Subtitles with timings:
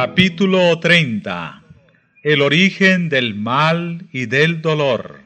[0.00, 1.64] Capítulo 30
[2.22, 5.22] El origen del mal y del dolor.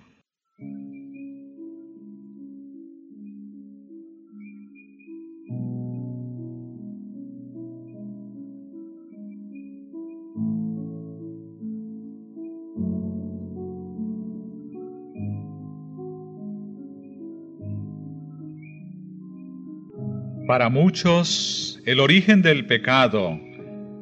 [20.46, 23.39] Para muchos, el origen del pecado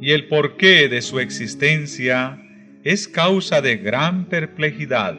[0.01, 2.43] y el porqué de su existencia
[2.83, 5.19] es causa de gran perplejidad.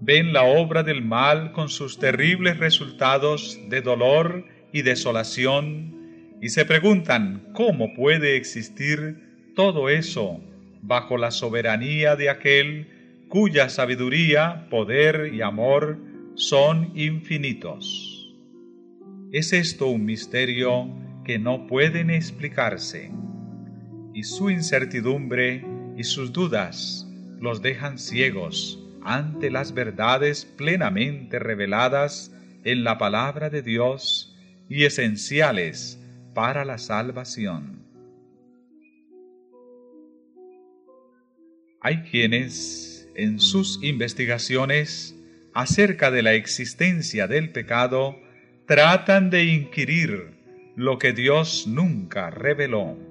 [0.00, 6.64] Ven la obra del mal con sus terribles resultados de dolor y desolación y se
[6.64, 10.40] preguntan cómo puede existir todo eso
[10.82, 12.86] bajo la soberanía de aquel
[13.28, 15.98] cuya sabiduría, poder y amor
[16.34, 18.34] son infinitos.
[19.32, 20.88] Es esto un misterio
[21.24, 23.10] que no pueden explicarse,
[24.18, 25.64] y su incertidumbre
[25.96, 27.06] y sus dudas
[27.40, 34.36] los dejan ciegos ante las verdades plenamente reveladas en la palabra de Dios
[34.68, 36.00] y esenciales
[36.34, 37.86] para la salvación.
[41.80, 45.14] Hay quienes, en sus investigaciones
[45.54, 48.20] acerca de la existencia del pecado,
[48.66, 50.32] tratan de inquirir
[50.74, 53.07] lo que Dios nunca reveló.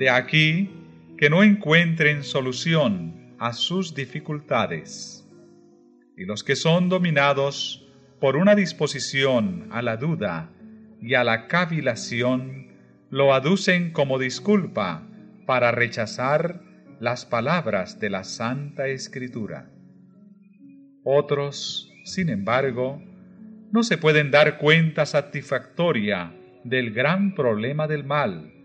[0.00, 0.70] De aquí
[1.18, 5.28] que no encuentren solución a sus dificultades.
[6.16, 7.86] Y los que son dominados
[8.18, 10.52] por una disposición a la duda
[11.02, 12.68] y a la cavilación,
[13.10, 15.06] lo aducen como disculpa
[15.44, 16.62] para rechazar
[16.98, 19.68] las palabras de la Santa Escritura.
[21.04, 23.02] Otros, sin embargo,
[23.70, 26.32] no se pueden dar cuenta satisfactoria
[26.64, 28.59] del gran problema del mal,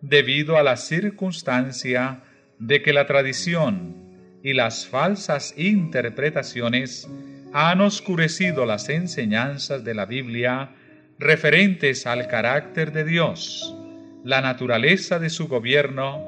[0.00, 2.22] debido a la circunstancia
[2.58, 3.96] de que la tradición
[4.42, 7.08] y las falsas interpretaciones
[7.52, 10.70] han oscurecido las enseñanzas de la Biblia
[11.18, 13.74] referentes al carácter de Dios,
[14.24, 16.24] la naturaleza de su gobierno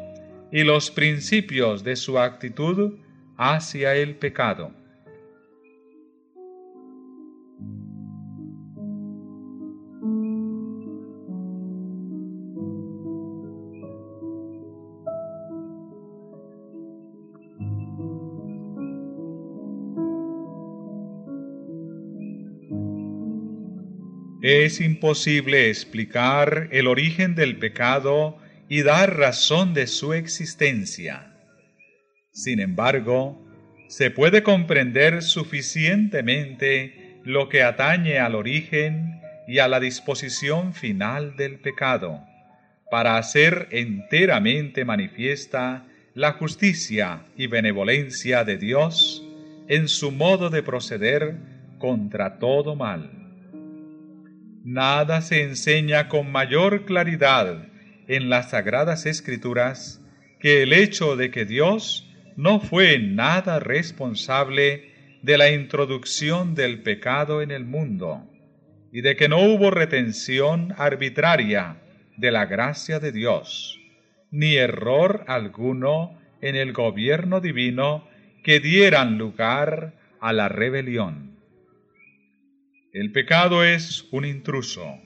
[0.50, 2.98] y los principios de su actitud
[3.36, 4.79] hacia el pecado.
[24.52, 28.36] Es imposible explicar el origen del pecado
[28.68, 31.36] y dar razón de su existencia.
[32.32, 33.40] Sin embargo,
[33.86, 41.60] se puede comprender suficientemente lo que atañe al origen y a la disposición final del
[41.60, 42.20] pecado,
[42.90, 49.24] para hacer enteramente manifiesta la justicia y benevolencia de Dios
[49.68, 51.36] en su modo de proceder
[51.78, 53.29] contra todo mal.
[54.65, 57.69] Nada se enseña con mayor claridad
[58.09, 60.04] en las sagradas escrituras
[60.38, 62.06] que el hecho de que Dios
[62.37, 68.28] no fue nada responsable de la introducción del pecado en el mundo
[68.93, 71.78] y de que no hubo retención arbitraria
[72.19, 73.81] de la gracia de Dios,
[74.31, 78.06] ni error alguno en el gobierno divino
[78.42, 81.29] que dieran lugar a la rebelión.
[82.92, 84.98] El pecado es un intruso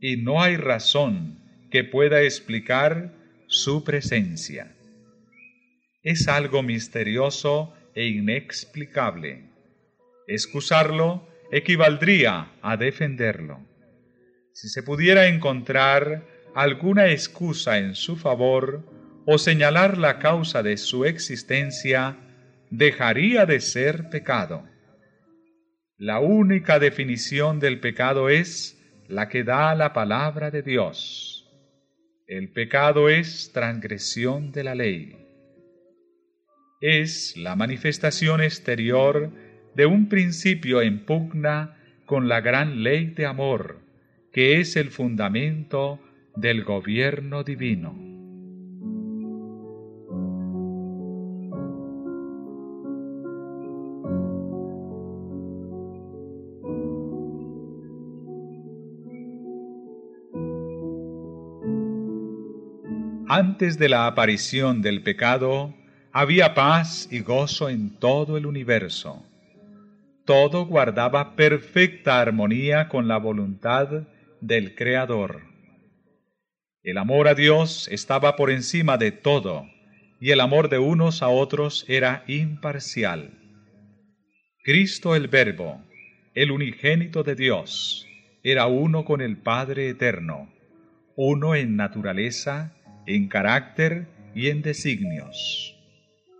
[0.00, 3.12] y no hay razón que pueda explicar
[3.48, 4.76] su presencia.
[6.04, 9.50] Es algo misterioso e inexplicable.
[10.28, 13.66] Excusarlo equivaldría a defenderlo.
[14.52, 18.84] Si se pudiera encontrar alguna excusa en su favor
[19.26, 22.16] o señalar la causa de su existencia,
[22.70, 24.77] dejaría de ser pecado.
[25.98, 31.50] La única definición del pecado es la que da la palabra de Dios.
[32.28, 35.16] El pecado es transgresión de la ley.
[36.80, 39.32] Es la manifestación exterior
[39.74, 43.80] de un principio en pugna con la gran ley de amor,
[44.32, 45.98] que es el fundamento
[46.36, 48.17] del gobierno divino.
[63.30, 65.74] Antes de la aparición del pecado,
[66.12, 69.22] había paz y gozo en todo el universo.
[70.24, 74.08] Todo guardaba perfecta armonía con la voluntad
[74.40, 75.42] del Creador.
[76.82, 79.66] El amor a Dios estaba por encima de todo,
[80.22, 83.32] y el amor de unos a otros era imparcial.
[84.64, 85.84] Cristo el Verbo,
[86.34, 88.06] el unigénito de Dios,
[88.42, 90.50] era uno con el Padre eterno,
[91.14, 92.72] uno en naturaleza,
[93.08, 95.74] en carácter y en designios.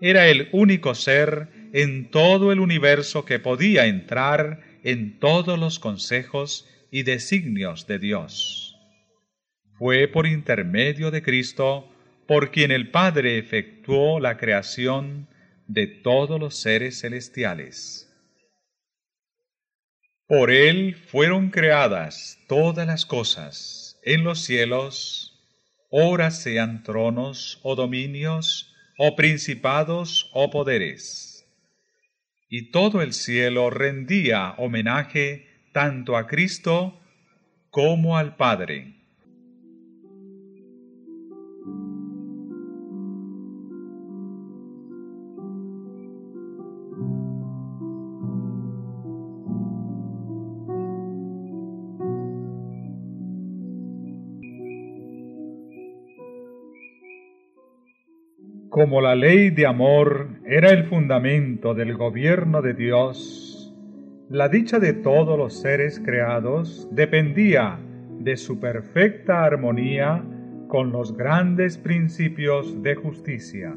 [0.00, 6.68] Era el único ser en todo el universo que podía entrar en todos los consejos
[6.90, 8.76] y designios de Dios.
[9.76, 11.92] Fue por intermedio de Cristo
[12.26, 15.28] por quien el Padre efectuó la creación
[15.66, 18.04] de todos los seres celestiales.
[20.26, 25.27] Por Él fueron creadas todas las cosas en los cielos,
[25.90, 31.46] ora sean tronos o dominios, o principados o poderes.
[32.48, 37.00] Y todo el cielo rendía homenaje tanto a Cristo
[37.70, 38.97] como al Padre.
[58.88, 63.70] Como la ley de amor era el fundamento del gobierno de Dios,
[64.30, 67.78] la dicha de todos los seres creados dependía
[68.18, 70.24] de su perfecta armonía
[70.68, 73.76] con los grandes principios de justicia.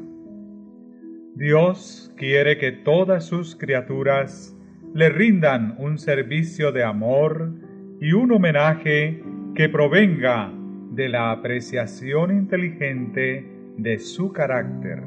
[1.34, 4.56] Dios quiere que todas sus criaturas
[4.94, 7.52] le rindan un servicio de amor
[8.00, 9.22] y un homenaje
[9.54, 10.50] que provenga
[10.92, 15.02] de la apreciación inteligente de su carácter.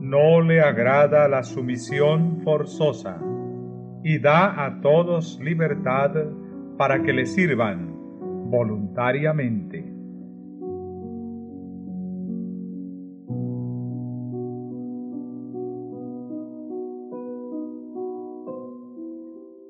[0.00, 3.20] No le agrada la sumisión forzosa
[4.02, 6.12] y da a todos libertad
[6.76, 7.94] para que le sirvan
[8.50, 9.94] voluntariamente.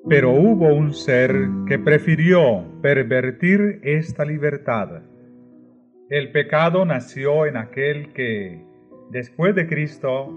[0.07, 5.03] Pero hubo un ser que prefirió pervertir esta libertad
[6.15, 8.65] el pecado nació en aquel que,
[9.11, 10.33] después de Cristo,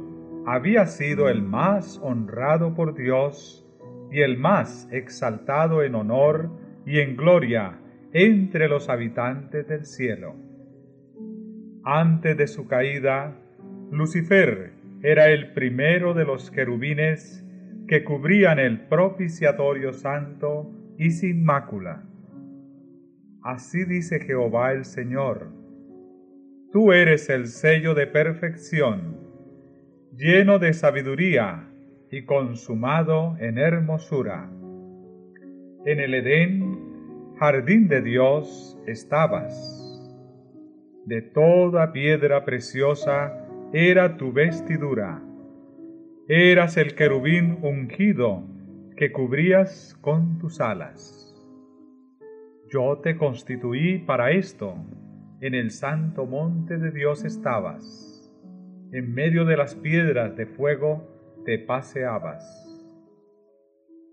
[0.47, 3.63] había sido el más honrado por Dios
[4.11, 6.49] y el más exaltado en honor
[6.83, 7.77] y en gloria
[8.11, 10.33] entre los habitantes del cielo.
[11.83, 13.37] Antes de su caída,
[13.91, 14.71] Lucifer
[15.03, 17.45] era el primero de los querubines
[17.87, 22.03] que cubrían el propiciatorio santo y sin mácula.
[23.43, 25.56] Así dice Jehová el Señor,
[26.71, 29.17] Tú eres el sello de perfección,
[30.17, 31.69] lleno de sabiduría
[32.11, 34.49] y consumado en hermosura.
[35.85, 39.53] En el Edén, jardín de Dios, estabas.
[41.05, 45.23] De toda piedra preciosa era tu vestidura.
[46.27, 48.43] Eras el querubín ungido
[48.97, 51.33] que cubrías con tus alas.
[52.69, 54.75] Yo te constituí para esto
[55.39, 58.33] en el santo monte de Dios estabas,
[58.91, 61.07] en medio de las piedras de fuego
[61.45, 62.63] te paseabas.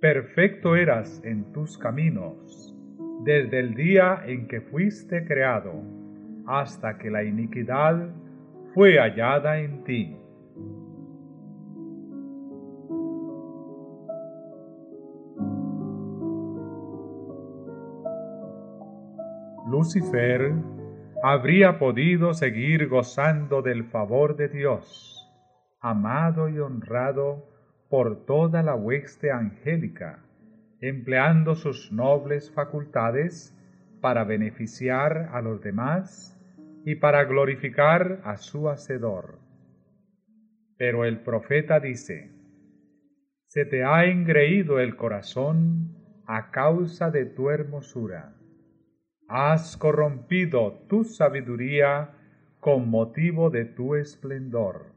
[0.00, 2.76] Perfecto eras en tus caminos,
[3.24, 5.72] desde el día en que fuiste creado,
[6.46, 8.10] hasta que la iniquidad
[8.74, 10.16] fue hallada en ti.
[19.66, 20.52] Lucifer
[21.26, 25.26] habría podido seguir gozando del favor de Dios,
[25.80, 27.48] amado y honrado
[27.88, 30.18] por toda la hueste angélica,
[30.82, 33.58] empleando sus nobles facultades
[34.02, 36.38] para beneficiar a los demás
[36.84, 39.38] y para glorificar a su Hacedor.
[40.76, 42.32] Pero el profeta dice,
[43.46, 48.34] se te ha engreído el corazón a causa de tu hermosura
[49.36, 52.14] has corrompido tu sabiduría
[52.60, 54.92] con motivo de tu esplendor.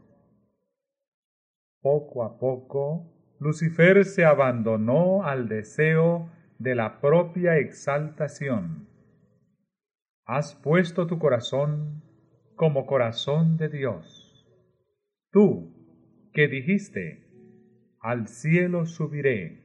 [1.81, 6.29] Poco a poco, Lucifer se abandonó al deseo
[6.59, 8.87] de la propia exaltación.
[10.23, 12.03] Has puesto tu corazón
[12.55, 14.45] como corazón de Dios.
[15.31, 17.25] Tú, que dijiste,
[17.99, 19.63] al cielo subiré,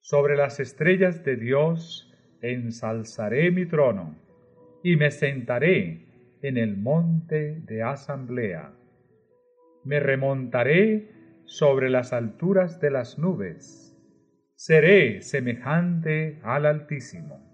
[0.00, 2.09] sobre las estrellas de Dios
[2.42, 4.16] ensalzaré mi trono
[4.82, 6.06] y me sentaré
[6.42, 8.72] en el monte de asamblea.
[9.84, 11.08] Me remontaré
[11.44, 13.96] sobre las alturas de las nubes.
[14.54, 17.50] Seré semejante al Altísimo.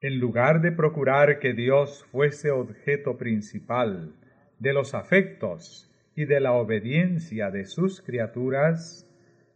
[0.00, 4.14] En lugar de procurar que Dios fuese objeto principal
[4.60, 9.04] de los afectos y de la obediencia de sus criaturas,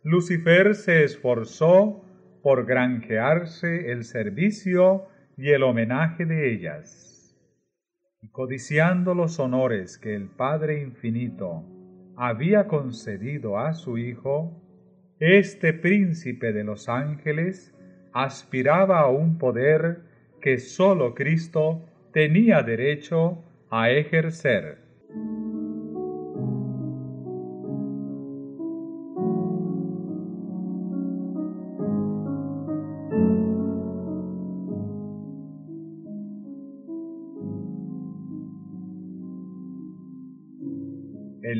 [0.02, 2.04] Lucifer se esforzó
[2.42, 5.06] por granjearse el servicio
[5.36, 7.36] y el homenaje de ellas.
[8.20, 11.64] Y codiciando los honores que el Padre Infinito
[12.16, 14.60] había concedido a su Hijo,
[15.18, 17.74] este príncipe de los ángeles
[18.12, 20.02] aspiraba a un poder
[20.40, 24.78] que sólo Cristo tenía derecho a ejercer.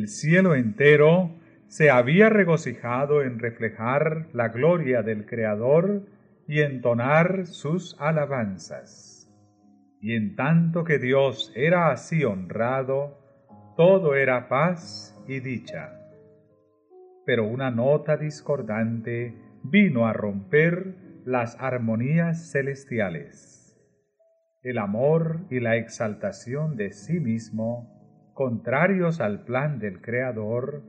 [0.03, 1.31] El cielo entero
[1.69, 6.09] se había regocijado en reflejar la gloria del Creador
[6.49, 9.33] y entonar sus alabanzas.
[10.01, 13.17] Y en tanto que Dios era así honrado,
[13.77, 15.93] todo era paz y dicha.
[17.25, 23.81] Pero una nota discordante vino a romper las armonías celestiales.
[24.65, 28.02] El amor y la exaltación de sí mismo,
[28.35, 30.83] contrarios al plan del Creador,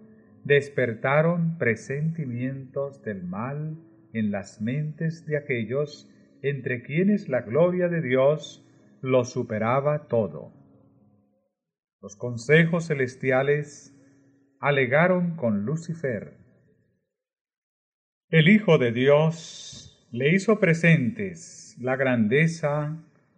[0.44, 3.78] despertaron presentimientos del mal
[4.14, 6.10] en las mentes de aquellos
[6.42, 8.68] entre quienes la gloria de Dios
[9.02, 10.52] lo superaba todo.
[12.02, 13.98] Los consejos celestiales
[14.60, 16.38] alegaron con Lucifer.
[18.30, 22.98] El Hijo de Dios le hizo presentes la grandeza,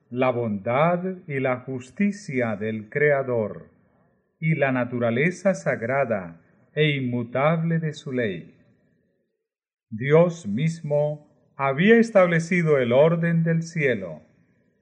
[0.09, 3.74] la bondad y la justicia del Creador
[4.45, 6.39] y la naturaleza sagrada
[6.75, 8.55] e inmutable de su ley.
[9.89, 14.21] Dios mismo había establecido el orden del cielo,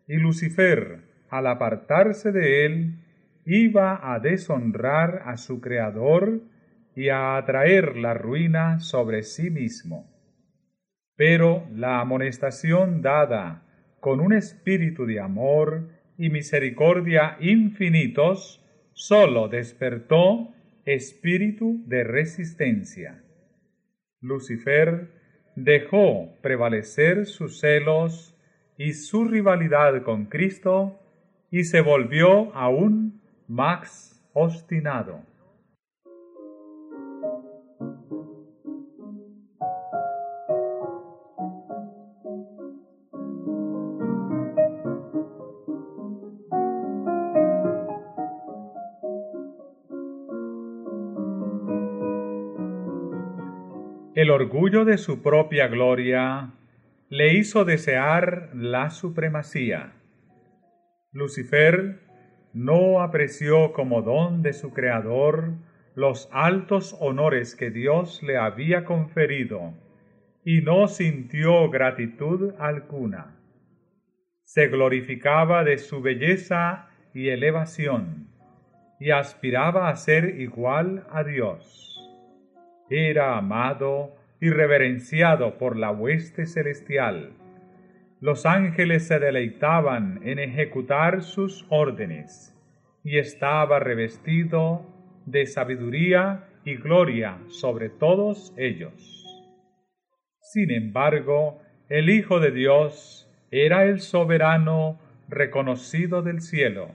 [0.05, 2.99] y Lucifer, al apartarse de él,
[3.45, 6.41] iba a deshonrar a su Creador
[6.93, 10.11] y a atraer la ruina sobre sí mismo.
[11.15, 13.63] Pero la amonestación dada
[14.01, 18.62] con un espíritu de amor y misericordia infinitos
[18.93, 20.53] sólo despertó
[20.85, 23.23] espíritu de resistencia.
[24.21, 25.09] Lucifer
[25.55, 28.35] dejó prevalecer sus celos
[28.77, 30.99] y su rivalidad con Cristo
[31.51, 35.21] y se volvió aún más obstinado.
[54.43, 56.51] Orgullo de su propia gloria
[57.07, 59.93] le hizo desear la supremacía.
[61.13, 62.01] Lucifer
[62.53, 65.53] no apreció como don de su Creador
[65.95, 69.73] los altos honores que Dios le había conferido
[70.43, 73.39] y no sintió gratitud alguna.
[74.43, 78.27] Se glorificaba de su belleza y elevación
[78.99, 81.93] y aspiraba a ser igual a Dios
[82.89, 87.31] era amado y reverenciado por la hueste celestial.
[88.19, 92.53] Los ángeles se deleitaban en ejecutar sus órdenes,
[93.05, 94.85] y estaba revestido
[95.25, 99.25] de sabiduría y gloria sobre todos ellos.
[100.41, 106.89] Sin embargo, el Hijo de Dios era el soberano reconocido del cielo,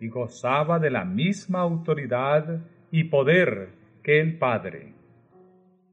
[0.00, 3.70] y gozaba de la misma autoridad y poder
[4.04, 4.99] que el Padre.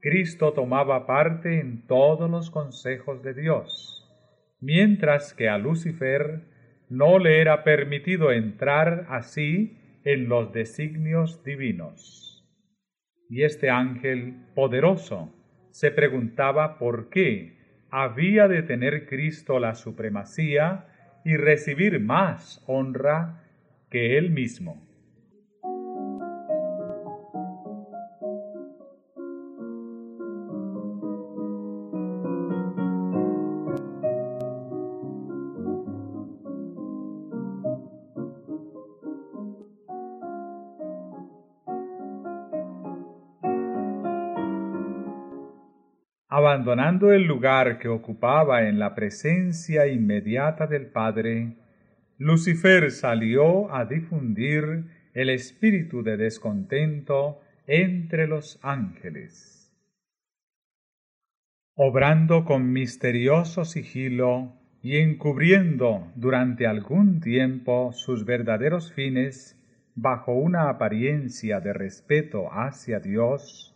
[0.09, 4.09] Cristo tomaba parte en todos los consejos de Dios,
[4.61, 6.43] mientras que a Lucifer
[6.87, 12.47] no le era permitido entrar así en los designios divinos.
[13.29, 15.35] Y este ángel poderoso
[15.71, 17.57] se preguntaba por qué
[17.89, 20.85] había de tener Cristo la supremacía
[21.25, 23.43] y recibir más honra
[23.89, 24.86] que él mismo.
[46.57, 51.55] Abandonando el lugar que ocupaba en la presencia inmediata del Padre,
[52.17, 59.71] Lucifer salió a difundir el espíritu de descontento entre los ángeles.
[61.75, 69.61] Obrando con misterioso sigilo y encubriendo durante algún tiempo sus verdaderos fines
[69.93, 73.75] bajo una apariencia de respeto hacia Dios,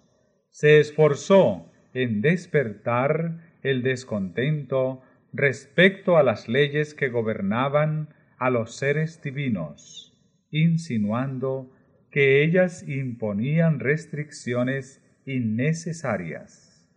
[0.50, 5.02] se esforzó en despertar el descontento
[5.34, 10.18] respecto a las leyes que gobernaban a los seres divinos,
[10.50, 11.72] insinuando
[12.10, 16.90] que ellas imponían restricciones innecesarias.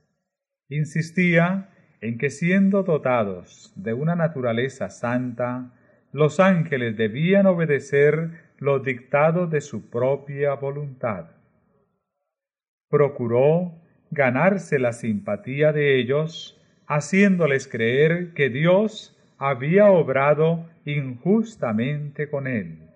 [0.69, 1.71] Insistía
[2.01, 5.73] en que siendo dotados de una naturaleza santa,
[6.13, 11.31] los ángeles debían obedecer los dictados de su propia voluntad.
[12.89, 13.84] Procuró
[14.15, 22.91] ganarse la simpatía de ellos, haciéndoles creer que Dios había obrado injustamente con él,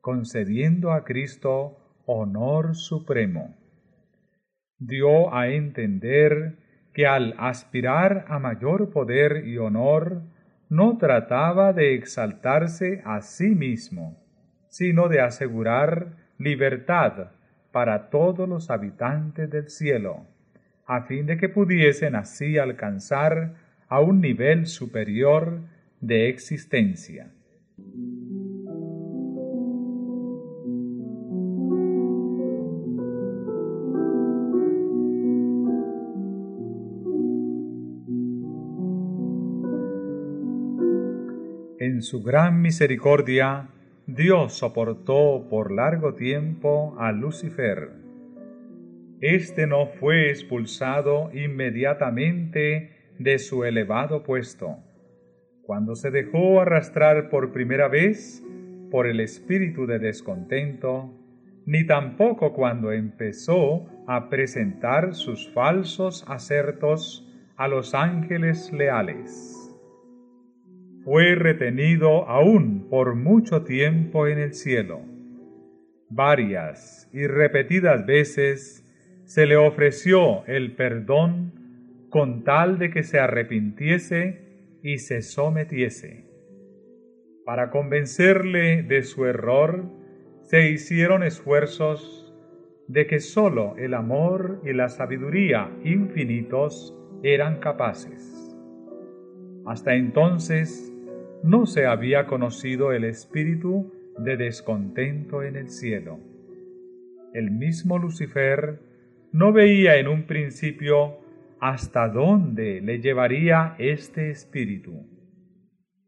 [0.00, 3.54] concediendo a Cristo honor supremo.
[4.78, 6.56] Dio a entender
[6.94, 10.22] que al aspirar a mayor poder y honor,
[10.68, 14.16] no trataba de exaltarse a sí mismo,
[14.68, 17.30] sino de asegurar libertad
[17.72, 20.26] para todos los habitantes del cielo,
[20.86, 23.54] a fin de que pudiesen así alcanzar
[23.88, 25.60] a un nivel superior
[26.00, 27.32] de existencia.
[41.78, 43.68] En su gran misericordia,
[44.06, 48.05] Dios soportó por largo tiempo a Lucifer.
[49.20, 54.78] Este no fue expulsado inmediatamente de su elevado puesto.
[55.62, 58.44] Cuando se dejó arrastrar por primera vez
[58.90, 61.12] por el espíritu de descontento,
[61.64, 67.26] ni tampoco cuando empezó a presentar sus falsos acertos
[67.56, 69.66] a los ángeles leales
[71.06, 75.02] fue retenido aún por mucho tiempo en el cielo.
[76.10, 78.85] Varias y repetidas veces
[79.26, 81.52] se le ofreció el perdón
[82.10, 84.40] con tal de que se arrepintiese
[84.82, 86.24] y se sometiese.
[87.44, 89.84] Para convencerle de su error,
[90.42, 92.32] se hicieron esfuerzos
[92.86, 98.56] de que sólo el amor y la sabiduría infinitos eran capaces.
[99.66, 100.92] Hasta entonces,
[101.42, 106.20] no se había conocido el espíritu de descontento en el cielo.
[107.34, 108.86] El mismo Lucifer
[109.32, 111.18] no veía en un principio
[111.60, 115.06] hasta dónde le llevaría este espíritu.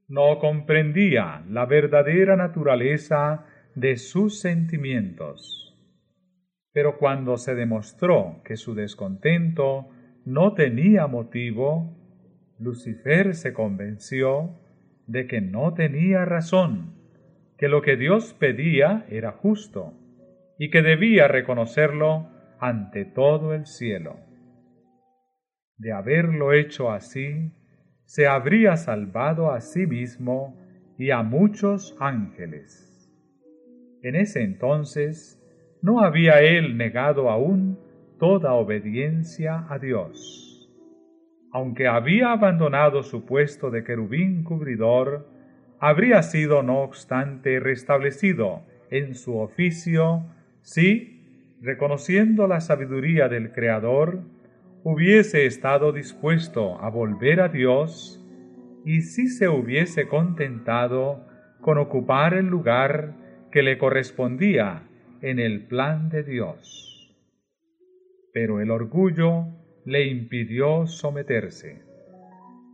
[0.09, 5.76] No comprendía la verdadera naturaleza de sus sentimientos.
[6.72, 9.88] Pero cuando se demostró que su descontento
[10.24, 11.96] no tenía motivo,
[12.59, 14.59] Lucifer se convenció
[15.07, 16.94] de que no tenía razón,
[17.57, 19.94] que lo que Dios pedía era justo
[20.59, 24.16] y que debía reconocerlo ante todo el cielo.
[25.77, 27.53] De haberlo hecho así,
[28.05, 30.57] se habría salvado a sí mismo
[30.99, 33.11] y a muchos ángeles.
[34.03, 35.40] En ese entonces
[35.83, 37.79] no había él negado aún
[38.18, 40.49] toda obediencia a Dios
[41.51, 45.27] aunque había abandonado su puesto de querubín cubridor,
[45.81, 50.27] habría sido no obstante restablecido en su oficio
[50.61, 51.17] si,
[51.61, 54.23] reconociendo la sabiduría del Creador,
[54.85, 58.25] hubiese estado dispuesto a volver a Dios
[58.85, 61.27] y si se hubiese contentado
[61.61, 63.14] con ocupar el lugar
[63.51, 64.88] que le correspondía
[65.21, 67.14] en el plan de Dios.
[68.33, 69.47] Pero el orgullo
[69.85, 71.83] le impidió someterse.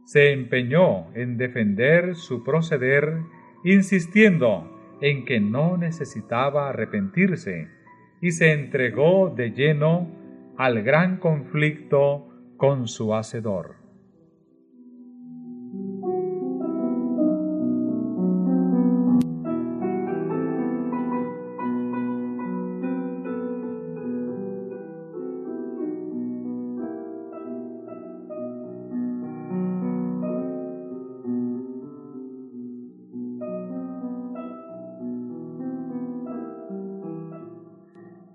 [0.05, 3.20] Se empeñó en defender su proceder,
[3.64, 4.70] insistiendo
[5.01, 7.68] en que no necesitaba arrepentirse,
[8.24, 10.08] y se entregó de lleno
[10.56, 13.84] al gran conflicto con su Hacedor.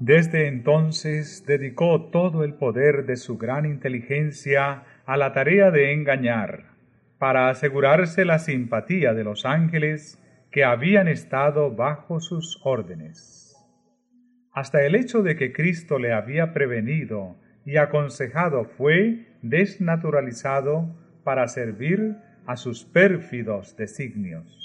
[0.09, 6.71] Desde entonces dedicó todo el poder de su gran inteligencia a la tarea de engañar,
[7.19, 10.19] para asegurarse la simpatía de los ángeles
[10.49, 13.55] que habían estado bajo sus órdenes.
[14.51, 20.89] Hasta el hecho de que Cristo le había prevenido y aconsejado fue desnaturalizado
[21.23, 22.17] para servir
[22.47, 24.57] a sus pérfidos designios.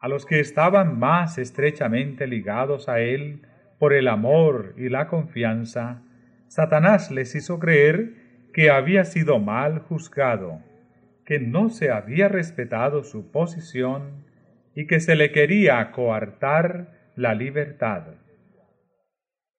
[0.00, 3.42] A los que estaban más estrechamente ligados a él
[3.78, 6.02] por el amor y la confianza,
[6.48, 8.14] Satanás les hizo creer
[8.52, 10.62] que había sido mal juzgado,
[11.24, 14.24] que no se había respetado su posición
[14.74, 18.14] y que se le quería coartar la libertad.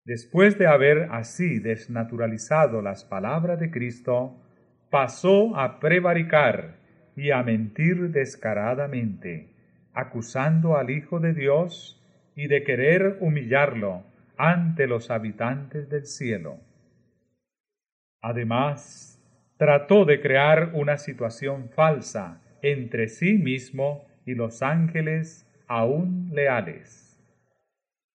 [0.04, 4.42] Después de haber así desnaturalizado las palabras de Cristo,
[4.90, 6.80] pasó a prevaricar
[7.16, 9.54] y a mentir descaradamente,
[9.94, 12.04] acusando al Hijo de Dios
[12.36, 14.09] y de querer humillarlo
[14.40, 16.62] ante los habitantes del cielo.
[18.22, 19.22] Además,
[19.58, 27.22] trató de crear una situación falsa entre sí mismo y los ángeles aún leales.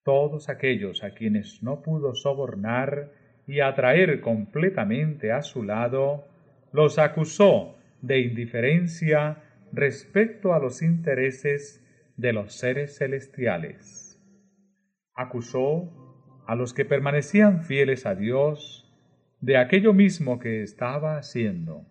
[0.05, 3.11] Todos aquellos a quienes no pudo sobornar
[3.49, 6.29] y atraer completamente a su lado,
[6.73, 11.85] los acusó de indiferencia respecto a los intereses
[12.17, 14.21] de los seres celestiales.
[15.15, 16.02] Acusó
[16.47, 18.91] a los que permanecían fieles a Dios
[19.41, 21.85] de aquello mismo que estaba haciendo,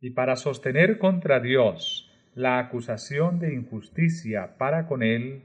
[0.00, 5.44] y para sostener contra Dios la acusación de injusticia para con él,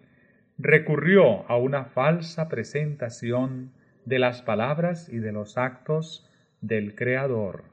[0.58, 3.72] recurrió a una falsa presentación
[4.06, 6.30] de las palabras y de los actos
[6.62, 7.63] del Creador.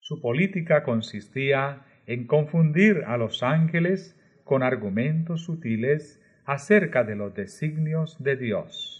[0.00, 8.16] Su política consistía en confundir a los ángeles con argumentos sutiles acerca de los designios
[8.22, 8.97] de Dios.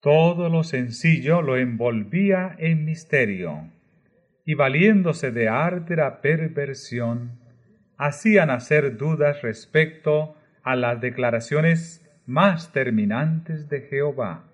[0.00, 3.70] Todo lo sencillo lo envolvía en misterio
[4.44, 7.40] y valiéndose de ártera perversión,
[7.96, 14.44] hacían hacer dudas respecto a las declaraciones más terminantes de Jehová.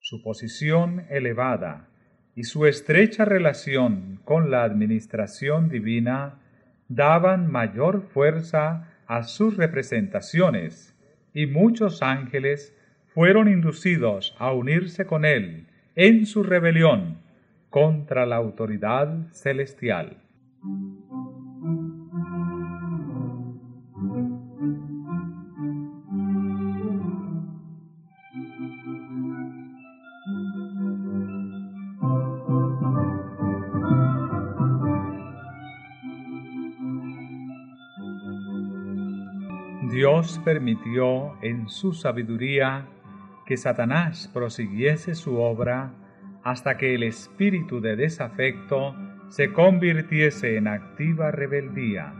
[0.00, 1.88] Su posición elevada
[2.34, 6.40] y su estrecha relación con la administración divina
[6.88, 10.94] daban mayor fuerza a sus representaciones,
[11.34, 12.74] y muchos ángeles
[13.18, 17.18] fueron inducidos a unirse con él en su rebelión
[17.68, 20.18] contra la autoridad celestial.
[39.90, 42.86] Dios permitió en su sabiduría
[43.48, 45.94] que Satanás prosiguiese su obra
[46.44, 48.94] hasta que el espíritu de desafecto
[49.30, 52.12] se convirtiese en activa rebeldía.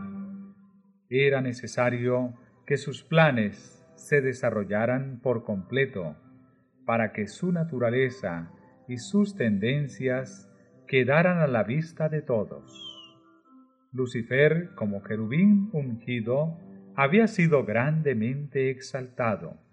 [1.07, 2.33] Era necesario
[2.65, 6.15] que sus planes se desarrollaran por completo
[6.83, 8.51] para que su naturaleza
[8.87, 10.51] y sus tendencias
[10.87, 12.73] quedaran a la vista de todos.
[13.91, 16.57] Lucifer, como querubín ungido,
[16.95, 19.68] había sido grandemente exaltado.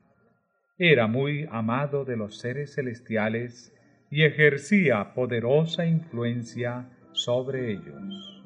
[0.79, 3.75] Era muy amado de los seres celestiales
[4.11, 8.45] y ejercía poderosa influencia sobre ellos.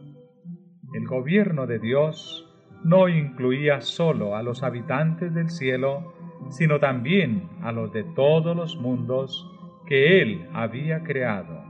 [0.95, 2.49] El gobierno de Dios
[2.85, 6.15] no incluía sólo a los habitantes del cielo,
[6.51, 9.51] sino también a los de todos los mundos
[9.89, 11.65] que él había creado.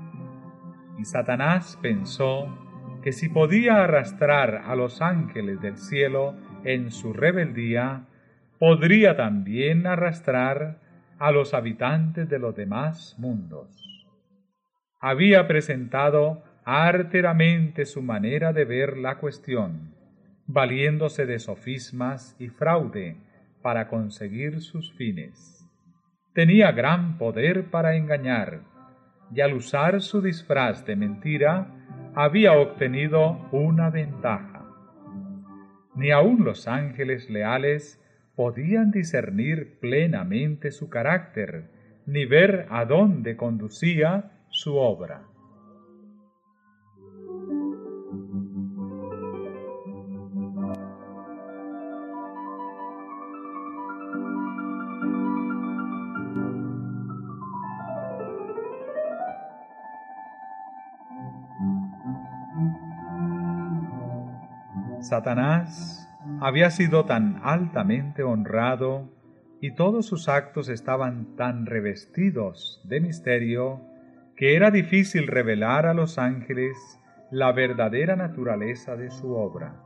[0.99, 2.55] Y Satanás pensó
[3.03, 8.10] que si podía arrastrar a los ángeles del cielo en su rebeldía,
[8.61, 10.79] podría también arrastrar
[11.19, 14.07] a los habitantes de los demás mundos.
[15.01, 19.95] Había presentado arteramente su manera de ver la cuestión,
[20.47, 23.17] valiéndose de sofismas y fraude
[23.63, 25.67] para conseguir sus fines.
[26.35, 28.61] Tenía gran poder para engañar,
[29.35, 31.67] y al usar su disfraz de mentira,
[32.15, 34.67] había obtenido una ventaja.
[35.95, 38.00] Ni aun los ángeles leales
[38.41, 41.65] podían discernir plenamente su carácter,
[42.07, 45.25] ni ver a dónde conducía su obra.
[65.03, 66.00] Satanás
[66.41, 69.11] había sido tan altamente honrado
[69.61, 73.83] y todos sus actos estaban tan revestidos de misterio
[74.37, 76.77] que era difícil revelar a los ángeles
[77.31, 79.85] la verdadera naturaleza de su obra.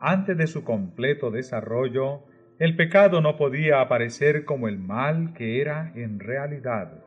[0.00, 2.24] Antes de su completo desarrollo,
[2.58, 7.04] el pecado no podía aparecer como el mal que era en realidad.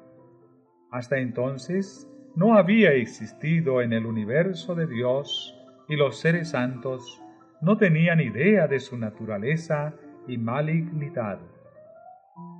[0.89, 5.55] Hasta entonces, no había existido en el universo de Dios
[5.87, 7.21] y los seres santos
[7.61, 9.93] no tenían idea de su naturaleza
[10.27, 11.39] y malignidad.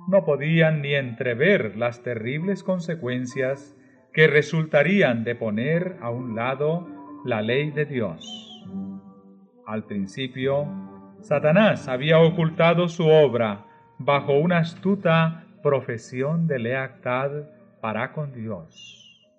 [0.08, 3.76] No podían ni entrever las terribles consecuencias
[4.12, 6.86] que resultarían de poner a un lado
[7.24, 8.64] la ley de Dios.
[9.66, 10.66] Al principio,
[11.20, 13.64] Satanás había ocultado su obra
[13.98, 17.30] bajo una astuta profesión de lealtad
[17.80, 19.30] para con Dios.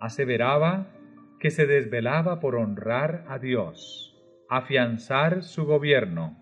[0.00, 0.86] Aseveraba
[1.38, 4.15] que se desvelaba por honrar a Dios,
[4.48, 6.36] afianzar su gobierno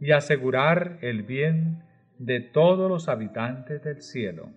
[0.00, 1.82] y asegurar el bien
[2.18, 4.50] de todos los habitantes del cielo.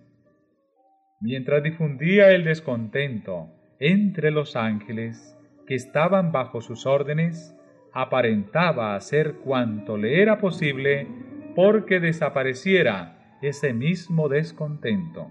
[1.20, 7.54] Mientras difundía el descontento entre los ángeles que estaban bajo sus órdenes,
[7.92, 11.06] aparentaba hacer cuanto le era posible
[11.54, 15.28] porque desapareciera ese mismo descontento.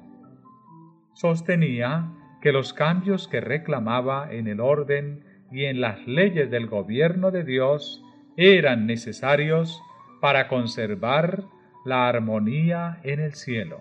[1.13, 7.31] Sostenía que los cambios que reclamaba en el orden y en las leyes del gobierno
[7.31, 8.03] de Dios
[8.35, 9.81] eran necesarios
[10.21, 11.43] para conservar
[11.85, 13.79] la armonía en el cielo.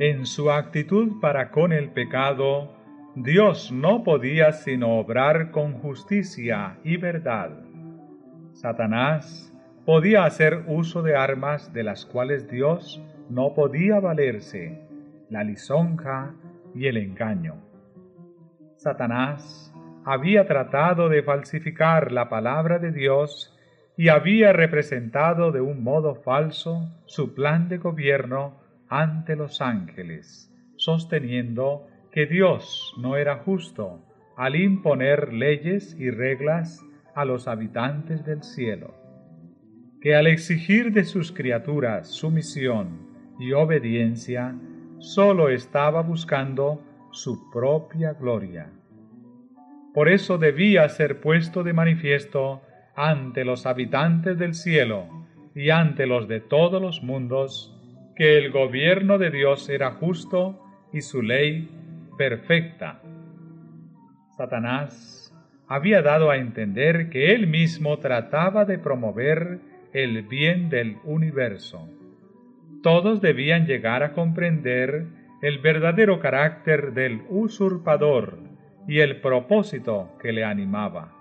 [0.00, 2.77] En su actitud para con el pecado,
[3.22, 7.50] Dios no podía sino obrar con justicia y verdad.
[8.52, 9.52] Satanás
[9.84, 14.80] podía hacer uso de armas de las cuales Dios no podía valerse,
[15.30, 16.32] la lisonja
[16.76, 17.56] y el engaño.
[18.76, 23.52] Satanás había tratado de falsificar la palabra de Dios
[23.96, 31.88] y había representado de un modo falso su plan de gobierno ante los ángeles, sosteniendo
[32.12, 34.00] que Dios no era justo
[34.36, 38.94] al imponer leyes y reglas a los habitantes del cielo,
[40.00, 43.08] que al exigir de sus criaturas sumisión
[43.40, 44.54] y obediencia,
[44.98, 48.70] sólo estaba buscando su propia gloria.
[49.94, 52.62] Por eso debía ser puesto de manifiesto
[52.94, 55.06] ante los habitantes del cielo
[55.54, 57.74] y ante los de todos los mundos,
[58.14, 61.68] que el gobierno de Dios era justo y su ley
[62.18, 63.00] perfecta.
[64.36, 65.34] Satanás
[65.66, 69.60] había dado a entender que él mismo trataba de promover
[69.94, 71.88] el bien del universo.
[72.82, 75.06] Todos debían llegar a comprender
[75.40, 78.38] el verdadero carácter del usurpador
[78.86, 81.14] y el propósito que le animaba.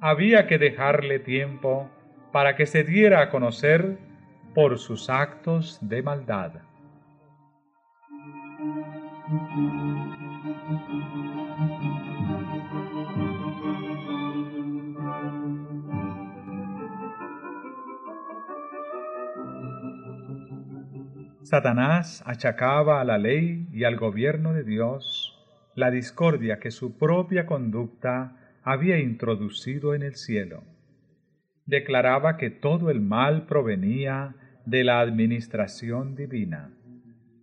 [0.00, 1.90] Había que dejarle tiempo
[2.32, 3.98] para que se diera a conocer
[4.54, 6.69] por sus actos de maldad.
[21.42, 25.38] Satanás achacaba a la ley y al gobierno de Dios
[25.76, 30.64] la discordia que su propia conducta había introducido en el cielo.
[31.66, 34.34] Declaraba que todo el mal provenía
[34.66, 36.72] de la administración divina.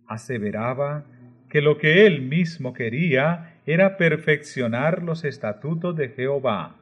[0.06, 1.06] Aseveraba
[1.48, 6.76] que lo que él mismo quería era perfeccionar los estatutos de Jehová.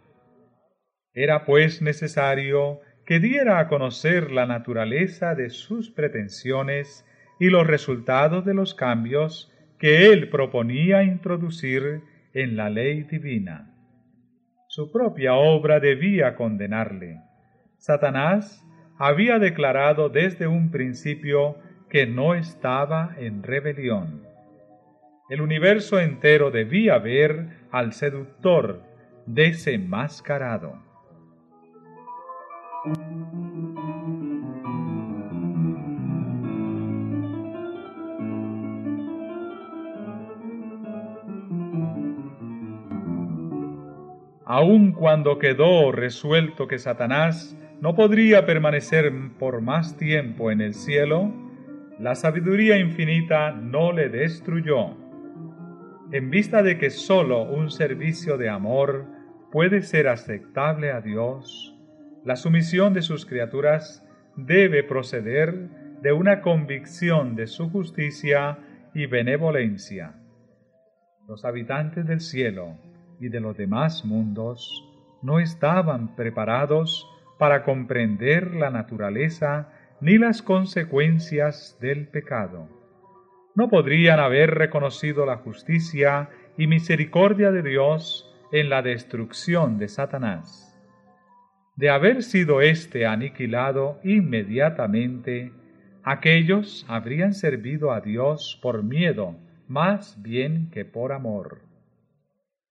[1.15, 7.07] Era pues necesario que diera a conocer la naturaleza de sus pretensiones
[7.39, 12.03] y los resultados de los cambios que él proponía introducir
[12.35, 13.73] en la ley divina.
[14.69, 17.21] Su propia obra debía condenarle.
[17.79, 18.65] Satanás
[18.99, 21.57] había declarado desde un principio
[21.89, 24.26] que no estaba en rebelión.
[25.29, 28.83] El universo entero debía ver al seductor
[29.27, 30.87] desenmascarado.
[44.47, 51.33] aun cuando quedó resuelto que Satanás no podría permanecer por más tiempo en el cielo,
[51.99, 55.06] la sabiduría infinita no le destruyó.
[56.13, 59.07] En vista de que sólo un servicio de amor
[59.51, 61.77] puede ser aceptable a Dios,
[62.25, 65.69] la sumisión de sus criaturas debe proceder
[66.03, 68.59] de una convicción de su justicia
[68.95, 70.15] y benevolencia.
[71.27, 72.77] Los habitantes del cielo,
[73.19, 74.85] y de los demás mundos
[75.23, 82.69] no estaban preparados para comprender la naturaleza ni las consecuencias del pecado.
[83.57, 90.79] No podrían haber reconocido la justicia y misericordia de Dios en la destrucción de Satanás.
[91.75, 95.53] De haber sido éste aniquilado inmediatamente,
[96.05, 99.37] aquellos habrían servido a Dios por miedo
[99.69, 101.63] más bien que por amor.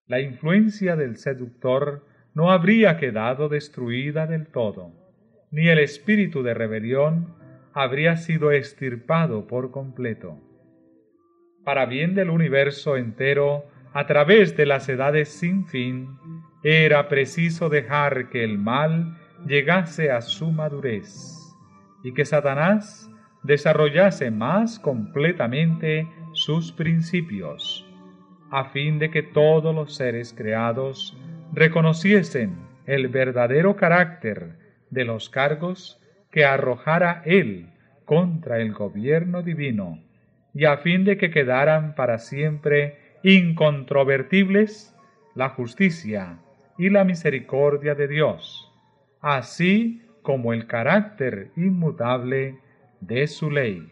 [0.05, 4.91] La influencia del seductor no habría quedado destruida del todo,
[5.49, 7.33] ni el espíritu de rebelión
[7.73, 10.39] habría sido extirpado por completo.
[11.65, 16.15] Para bien del universo entero, a través de las edades sin fin,
[16.63, 21.55] era preciso dejar que el mal llegase a su madurez
[22.03, 23.09] y que Satanás
[23.41, 27.83] desarrollase más completamente sus principios,
[28.51, 31.17] a fin de que todos los seres creados
[31.51, 34.59] reconociesen el verdadero carácter
[34.91, 35.99] de los cargos
[36.31, 37.73] que arrojara él
[38.05, 40.04] contra el gobierno divino,
[40.55, 44.95] y a fin de que quedaran para siempre incontrovertibles
[45.35, 46.39] la justicia,
[46.77, 48.71] y la misericordia de Dios,
[49.21, 52.59] así como el carácter inmutable
[52.99, 53.87] de su ley.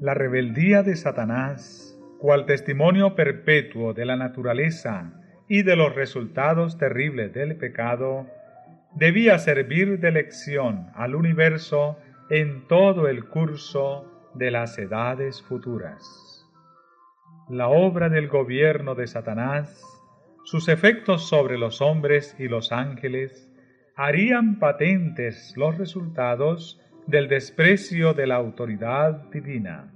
[0.00, 1.89] La rebeldía de Satanás,
[2.20, 5.10] cual testimonio perpetuo de la naturaleza
[5.48, 8.26] y de los resultados terribles del pecado,
[8.94, 11.96] debía servir de lección al universo
[12.28, 16.46] en todo el curso de las edades futuras.
[17.48, 19.82] La obra del gobierno de Satanás,
[20.44, 23.50] sus efectos sobre los hombres y los ángeles,
[23.96, 29.90] harían patentes los resultados del desprecio de la autoridad divina.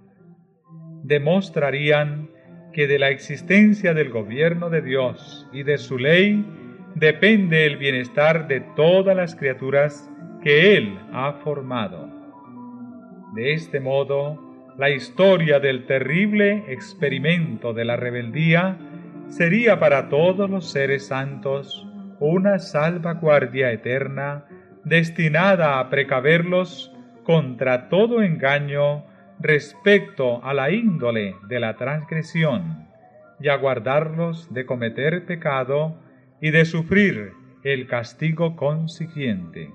[1.05, 2.31] Demostrarían
[2.73, 6.47] que de la existencia del gobierno de Dios y de su ley
[6.95, 10.11] depende el bienestar de todas las criaturas
[10.43, 12.09] que Él ha formado.
[13.35, 18.79] De este modo, la historia del terrible experimento de la rebeldía
[19.29, 21.87] sería para todos los seres santos
[22.19, 24.47] una salvaguardia eterna
[24.85, 26.91] destinada a precaverlos
[27.25, 29.05] contra todo engaño
[29.41, 32.89] respecto a la índole de la transgresión
[33.41, 35.97] y a guardarlos de cometer pecado
[36.41, 39.71] y de sufrir el castigo consiguiente.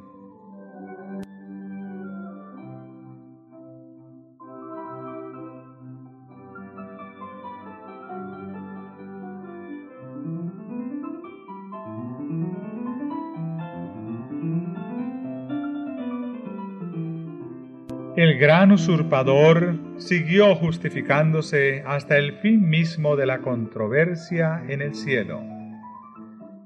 [18.39, 25.59] Gran usurpador siguió justificándose hasta el fin mismo de la controversia en el cielo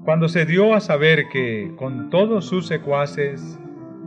[0.04, 3.58] cuando se dio a saber que, con todos sus secuaces,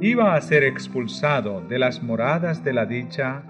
[0.00, 3.44] iba a ser expulsado de las moradas de la dicha,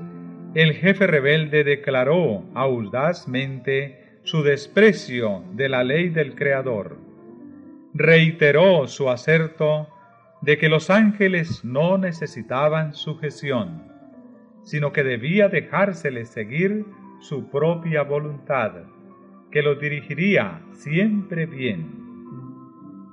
[0.54, 6.98] el jefe rebelde declaró audazmente su desprecio de la ley del Creador.
[7.94, 9.88] Reiteró su aserto
[10.40, 13.85] de que los ángeles no necesitaban sujeción,
[14.66, 16.84] sino que debía dejárseles seguir
[17.20, 18.72] su propia voluntad,
[19.52, 21.86] que los dirigiría siempre bien.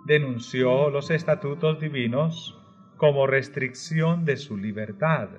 [0.06, 2.60] Denunció los estatutos divinos
[2.98, 5.30] como restricción de su libertad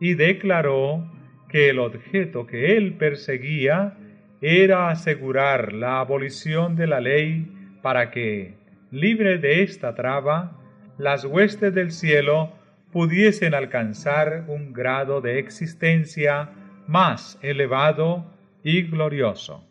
[0.00, 1.06] y declaró
[1.50, 3.98] que el objeto que él perseguía
[4.40, 8.54] era asegurar la abolición de la ley para que,
[8.90, 10.58] libre de esta traba,
[10.96, 12.61] las huestes del cielo
[12.92, 16.50] pudiesen alcanzar un grado de existencia
[16.86, 18.26] más elevado
[18.62, 19.66] y glorioso.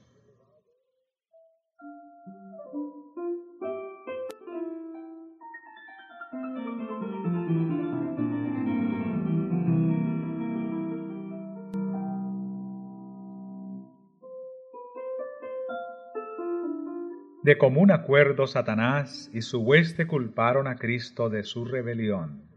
[17.43, 22.51] De común acuerdo Satanás y su hueste culparon a Cristo de su rebelión,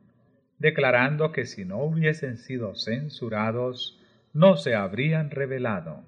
[0.64, 4.00] declarando que si no hubiesen sido censurados,
[4.32, 6.06] no se habrían rebelado.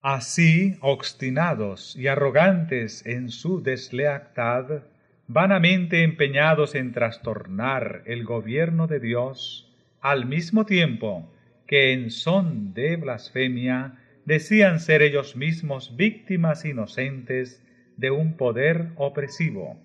[0.00, 4.84] Así, obstinados y arrogantes en su deslealtad,
[5.26, 11.28] vanamente empeñados en trastornar el gobierno de Dios, al mismo tiempo
[11.66, 17.60] que en son de blasfemia decían ser ellos mismos víctimas inocentes
[17.96, 19.82] de un poder opresivo.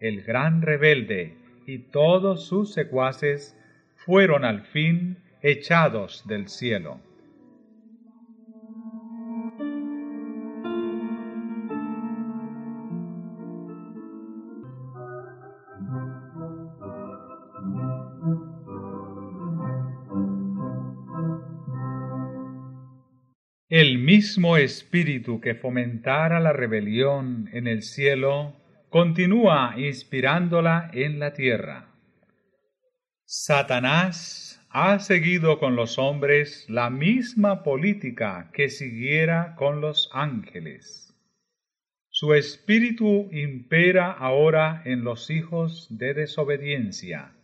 [0.00, 1.36] El gran rebelde
[1.68, 3.54] y todos sus secuaces
[3.94, 6.98] fueron al fin echados del cielo.
[23.68, 28.54] El mismo espíritu que fomentara la rebelión en el cielo
[28.98, 31.86] continúa inspirándola en la tierra.
[33.24, 41.16] Satanás ha seguido con los hombres la misma política que siguiera con los ángeles.
[42.10, 47.36] Su espíritu impera ahora en los hijos de desobediencia.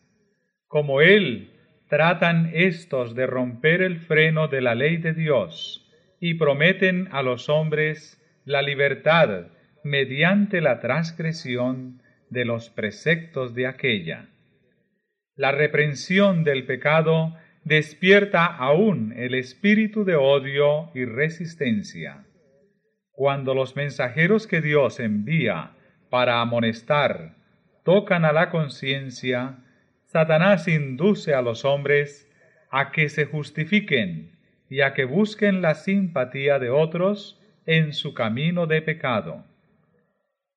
[0.67, 1.53] Como él,
[1.89, 5.89] tratan éstos de romper el freno de la ley de Dios
[6.19, 9.54] y prometen a los hombres la libertad
[9.85, 14.29] mediante la transgresión de los preceptos de aquella.
[15.37, 22.25] La reprensión del pecado despierta aún el espíritu de odio y resistencia.
[23.13, 25.73] Cuando los mensajeros que Dios envía
[26.11, 27.37] para amonestar
[27.85, 29.59] tocan a la conciencia,
[30.07, 32.31] Satanás induce a los hombres
[32.71, 34.33] a que se justifiquen
[34.71, 39.45] y a que busquen la simpatía de otros en su camino de pecado.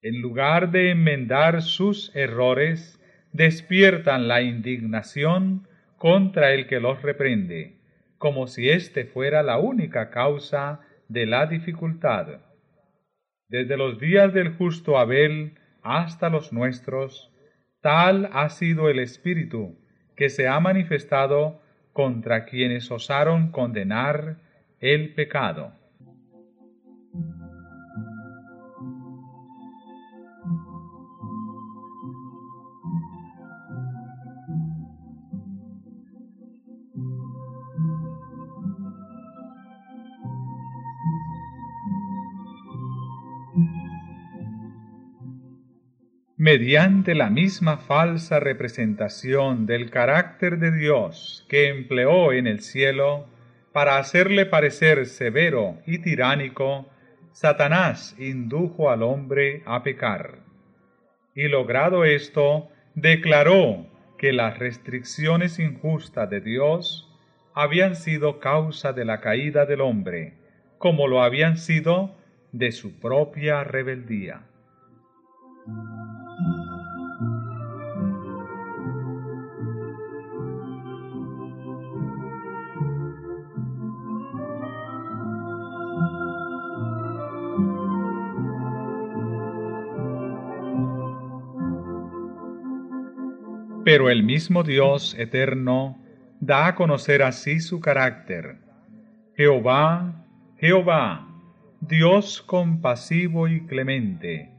[0.07, 2.97] En lugar de enmendar sus errores,
[3.33, 7.75] despiertan la indignación contra el que los reprende,
[8.17, 10.79] como si éste fuera la única causa
[11.09, 12.39] de la dificultad.
[13.49, 17.33] Desde los días del justo Abel hasta los nuestros,
[17.81, 19.77] tal ha sido el espíritu
[20.15, 24.37] que se ha manifestado contra quienes osaron condenar
[24.79, 25.76] el pecado.
[46.47, 53.25] Mediante la misma falsa representación del carácter de Dios que empleó en el cielo
[53.73, 56.87] para hacerle parecer severo y tiránico,
[57.33, 60.39] Satanás indujo al hombre a pecar.
[61.35, 63.85] Y logrado esto, declaró
[64.17, 67.13] que las restricciones injustas de Dios
[67.55, 70.35] habían sido causa de la caída del hombre,
[70.77, 72.15] como lo habían sido
[72.53, 74.43] de su propia rebeldía.
[93.87, 95.97] Pero el mismo Dios eterno
[96.41, 98.57] da a conocer así su carácter.
[99.37, 100.25] Jehová,
[100.57, 101.25] Jehová,
[101.79, 104.51] Dios compasivo y clemente,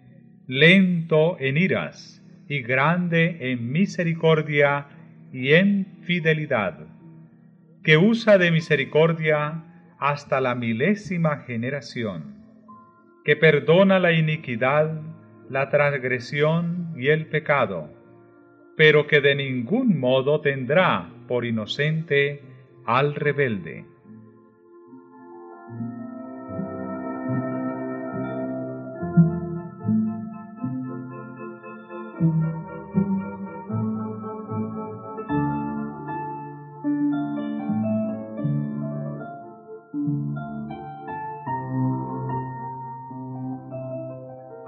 [0.46, 4.86] lento en iras y grande en misericordia
[5.30, 6.86] y en fidelidad,
[7.84, 9.62] que usa de misericordia
[9.98, 12.34] hasta la milésima generación,
[13.26, 15.02] que perdona la iniquidad,
[15.50, 17.97] la transgresión y el pecado,
[18.78, 22.40] pero que de ningún modo tendrá por inocente
[22.86, 23.84] al rebelde.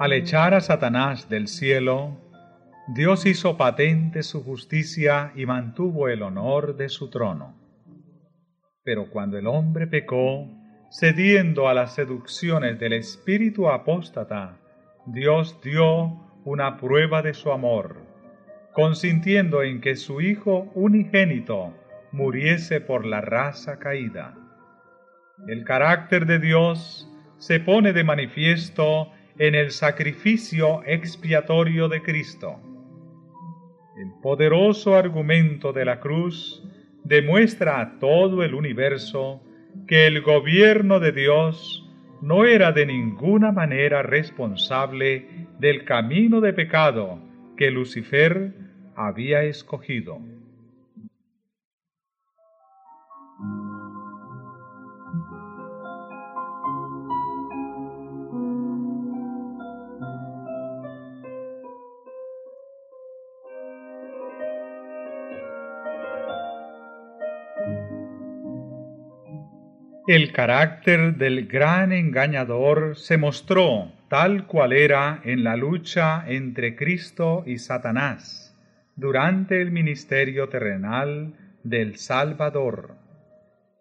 [0.01, 2.30] Al echar a Satanás del cielo,
[2.93, 7.55] Dios hizo patente su justicia y mantuvo el honor de su trono.
[8.83, 10.49] Pero cuando el hombre pecó,
[10.91, 14.59] cediendo a las seducciones del espíritu apóstata,
[15.07, 18.03] Dios dio una prueba de su amor,
[18.73, 21.73] consintiendo en que su Hijo unigénito
[22.11, 24.35] muriese por la raza caída.
[25.47, 32.61] El carácter de Dios se pone de manifiesto en el sacrificio expiatorio de Cristo.
[34.01, 36.67] El poderoso argumento de la cruz
[37.05, 39.43] demuestra a todo el universo
[39.87, 41.87] que el gobierno de Dios
[42.23, 45.27] no era de ninguna manera responsable
[45.59, 47.21] del camino de pecado
[47.59, 48.55] que Lucifer
[48.97, 50.19] había escogido.
[70.11, 77.45] El carácter del gran engañador se mostró tal cual era en la lucha entre Cristo
[77.47, 78.59] y Satanás
[78.97, 82.97] durante el ministerio terrenal del Salvador.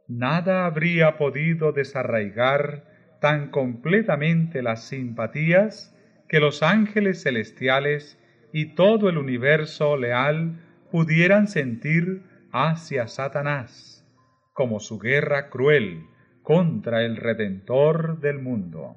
[0.08, 2.84] nada habría podido desarraigar
[3.20, 8.20] tan completamente las simpatías que los ángeles celestiales
[8.54, 10.60] y todo el universo leal
[10.92, 12.22] pudieran sentir
[12.52, 14.06] hacia Satanás,
[14.54, 16.04] como su guerra cruel
[16.50, 18.96] contra el Redentor del mundo.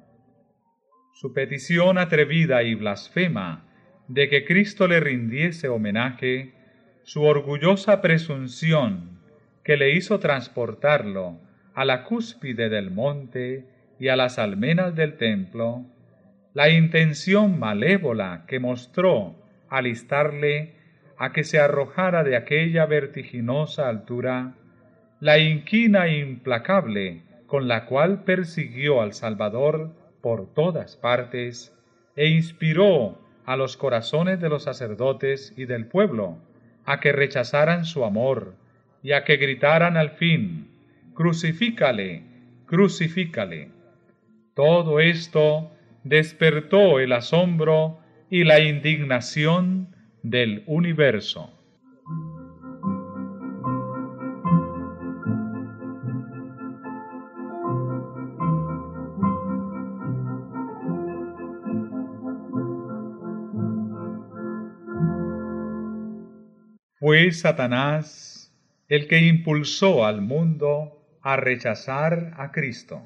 [1.13, 3.67] Su petición atrevida y blasfema
[4.07, 6.55] de que Cristo le rindiese homenaje,
[7.03, 9.19] su orgullosa presunción
[9.63, 11.37] que le hizo transportarlo
[11.75, 13.67] a la cúspide del monte
[13.99, 15.85] y a las almenas del templo,
[16.55, 19.35] la intención malévola que mostró
[19.69, 20.73] alistarle
[21.19, 24.55] a que se arrojara de aquella vertiginosa altura,
[25.19, 27.21] la inquina implacable
[27.53, 29.91] con la cual persiguió al Salvador
[30.21, 31.71] por todas partes
[32.15, 36.39] e inspiró a los corazones de los sacerdotes y del pueblo
[36.83, 38.55] a que rechazaran su amor
[39.03, 40.67] y a que gritaran al fin,
[41.13, 42.23] crucifícale,
[42.65, 43.69] crucifícale.
[44.55, 45.69] Todo esto
[46.03, 47.99] despertó el asombro
[48.31, 51.53] y la indignación del universo.
[67.13, 68.51] Fue Satanás
[68.87, 73.03] el que impulsó al mundo a rechazar a Cristo.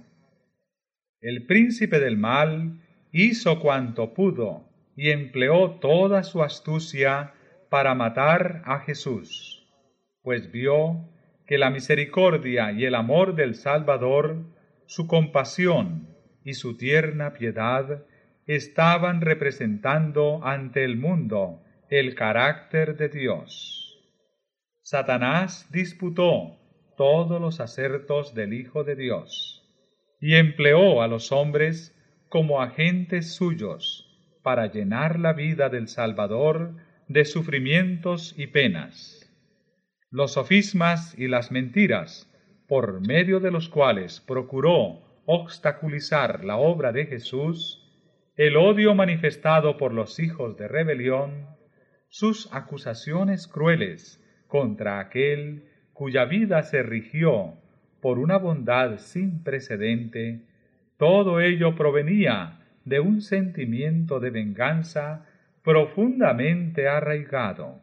[1.19, 2.79] El príncipe del mal
[3.11, 4.63] hizo cuanto pudo
[4.95, 7.33] y empleó toda su astucia
[7.69, 9.67] para matar a Jesús,
[10.21, 11.09] pues vio
[11.45, 14.37] que la misericordia y el amor del Salvador,
[14.85, 16.07] su compasión
[16.45, 18.05] y su tierna piedad
[18.45, 23.86] estaban representando ante el mundo el carácter de Dios.
[24.89, 26.55] Satanás disputó
[26.95, 29.67] todos los acertos del Hijo de Dios
[30.21, 31.93] y empleó a los hombres
[32.29, 34.07] como agentes suyos
[34.43, 36.77] para llenar la vida del Salvador
[37.09, 39.29] de sufrimientos y penas.
[40.09, 42.33] Los sofismas y las mentiras,
[42.69, 47.83] por medio de los cuales procuró obstaculizar la obra de Jesús,
[48.37, 51.45] el odio manifestado por los hijos de rebelión,
[52.07, 57.55] sus acusaciones crueles contra aquel cuya vida se rigió
[58.01, 60.41] por una bondad sin precedente,
[60.97, 65.25] todo ello provenía de un sentimiento de venganza
[65.63, 67.81] profundamente arraigado.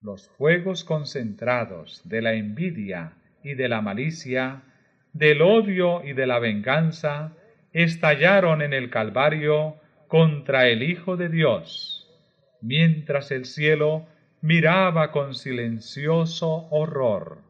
[0.00, 4.62] Los fuegos concentrados de la envidia y de la malicia,
[5.12, 7.32] del odio y de la venganza,
[7.72, 9.76] estallaron en el Calvario
[10.08, 12.06] contra el Hijo de Dios,
[12.60, 14.06] mientras el cielo
[14.40, 17.42] miraba con silencioso horror.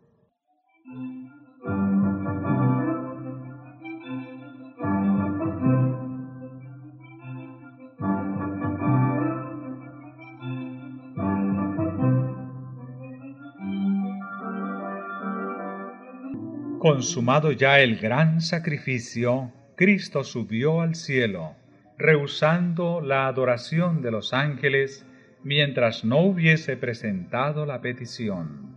[16.78, 21.54] Consumado ya el gran sacrificio, Cristo subió al cielo,
[21.98, 25.04] rehusando la adoración de los ángeles
[25.44, 28.76] mientras no hubiese presentado la petición.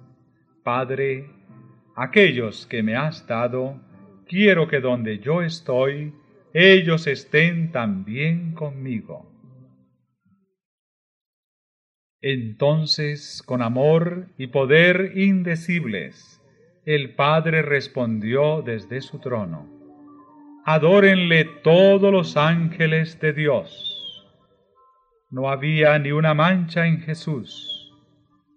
[0.63, 1.29] Padre,
[1.95, 3.81] aquellos que me has dado,
[4.27, 6.13] quiero que donde yo estoy,
[6.53, 9.31] ellos estén también conmigo.
[12.21, 16.39] Entonces, con amor y poder indecibles,
[16.85, 19.81] el Padre respondió desde su trono,
[20.63, 23.90] Adórenle todos los ángeles de Dios.
[25.31, 27.91] No había ni una mancha en Jesús.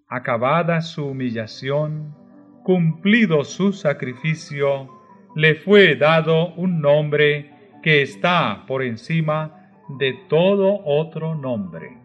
[0.08, 2.14] Acabada su humillación,
[2.64, 4.90] cumplido su sacrificio,
[5.36, 12.03] le fue dado un nombre que está por encima de todo otro nombre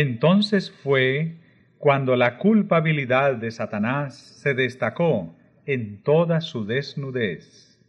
[0.00, 1.34] Entonces fue
[1.76, 5.36] cuando la culpabilidad de Satanás se destacó
[5.66, 7.80] en toda su desnudez.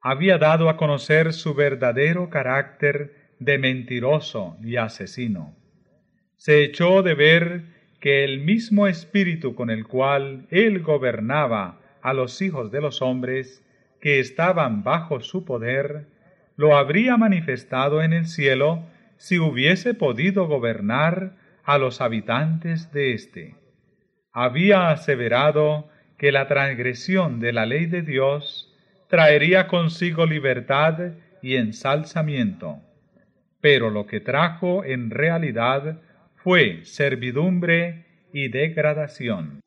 [0.00, 5.54] Había dado a conocer su verdadero carácter de mentiroso y asesino.
[6.36, 7.64] Se echó de ver
[8.00, 13.62] que el mismo espíritu con el cual él gobernaba a los hijos de los hombres
[14.00, 16.06] que estaban bajo su poder,
[16.56, 23.54] lo habría manifestado en el cielo si hubiese podido gobernar a los habitantes de éste.
[24.32, 25.88] Había aseverado
[26.18, 28.74] que la transgresión de la ley de Dios
[29.08, 31.12] traería consigo libertad
[31.42, 32.80] y ensalzamiento,
[33.60, 36.00] pero lo que trajo en realidad
[36.36, 39.60] fue servidumbre y degradación.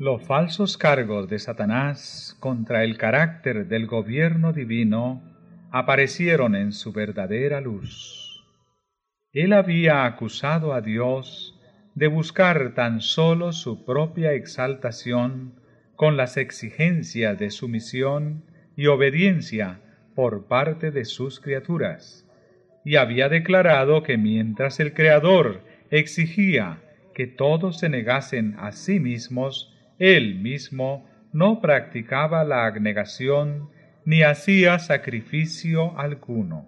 [0.00, 5.22] Los falsos cargos de Satanás contra el carácter del gobierno divino
[5.70, 8.42] aparecieron en su verdadera luz.
[9.34, 11.60] Él había acusado a Dios
[11.94, 15.60] de buscar tan solo su propia exaltación
[15.96, 18.46] con las exigencias de sumisión
[18.76, 19.82] y obediencia
[20.14, 22.26] por parte de sus criaturas,
[22.86, 26.78] y había declarado que mientras el Creador exigía
[27.14, 33.68] que todos se negasen a sí mismos, él mismo no practicaba la abnegación
[34.06, 36.66] ni hacía sacrificio alguno.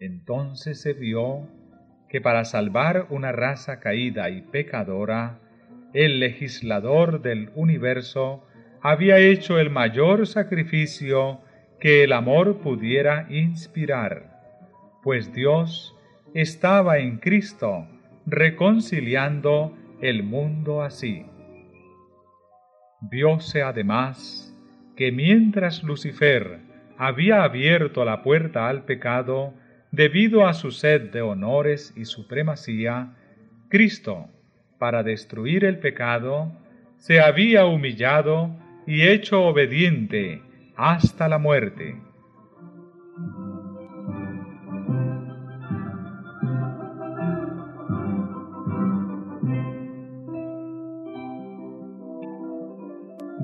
[0.00, 1.48] Entonces se vio
[2.08, 5.38] que para salvar una raza caída y pecadora,
[5.94, 8.44] el legislador del universo
[8.82, 11.40] había hecho el mayor sacrificio
[11.78, 14.42] que el amor pudiera inspirar,
[15.04, 15.94] pues Dios
[16.34, 17.86] estaba en Cristo
[18.26, 21.24] reconciliando el mundo así.
[23.00, 24.54] Vióse además
[24.96, 26.60] que mientras Lucifer
[26.96, 29.54] había abierto la puerta al pecado
[29.90, 33.14] debido a su sed de honores y supremacía,
[33.68, 34.28] Cristo,
[34.78, 36.52] para destruir el pecado,
[36.96, 40.42] se había humillado y hecho obediente
[40.76, 41.96] hasta la muerte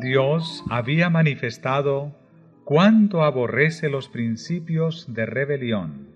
[0.03, 2.19] Dios había manifestado
[2.65, 6.09] cuánto aborrece los principios de rebelión.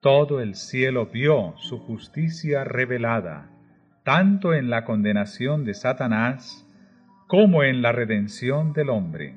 [0.00, 3.50] Todo el cielo vio su justicia revelada,
[4.02, 6.66] tanto en la condenación de Satanás
[7.28, 9.36] como en la redención del hombre.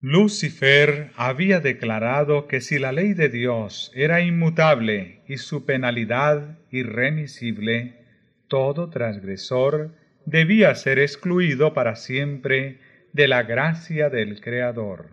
[0.00, 8.04] Lucifer había declarado que si la ley de Dios era inmutable y su penalidad irremisible,
[8.46, 9.94] todo transgresor
[10.26, 12.80] debía ser excluido para siempre
[13.12, 15.10] de la gracia del Creador.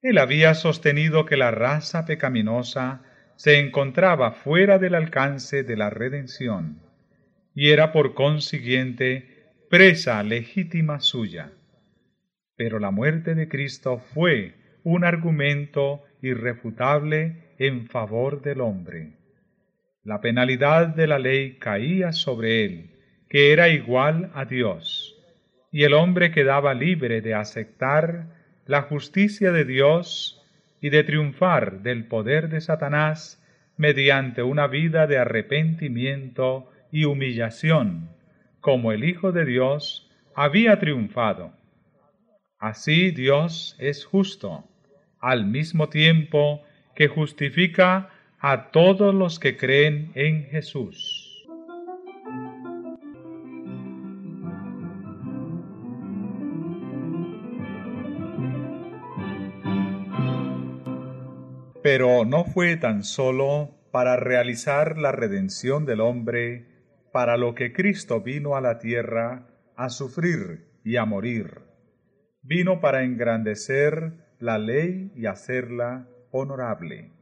[0.00, 3.02] Él había sostenido que la raza pecaminosa
[3.36, 6.80] se encontraba fuera del alcance de la redención,
[7.54, 11.52] y era por consiguiente presa legítima suya.
[12.56, 14.54] Pero la muerte de Cristo fue
[14.84, 19.18] un argumento irrefutable en favor del hombre.
[20.04, 22.93] La penalidad de la ley caía sobre él,
[23.34, 25.20] que era igual a Dios,
[25.72, 28.26] y el hombre quedaba libre de aceptar
[28.64, 30.40] la justicia de Dios
[30.80, 33.42] y de triunfar del poder de Satanás
[33.76, 38.08] mediante una vida de arrepentimiento y humillación,
[38.60, 41.50] como el Hijo de Dios había triunfado.
[42.60, 44.62] Así Dios es justo,
[45.18, 46.62] al mismo tiempo
[46.94, 51.23] que justifica a todos los que creen en Jesús.
[61.84, 66.64] Pero no fue tan solo para realizar la redención del hombre
[67.12, 71.60] para lo que Cristo vino a la tierra a sufrir y a morir.
[72.40, 77.12] Vino para engrandecer la ley y hacerla honorable.